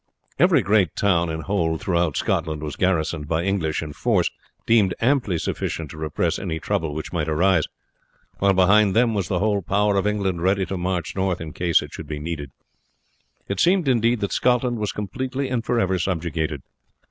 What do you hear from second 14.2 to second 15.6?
that Scotland was completely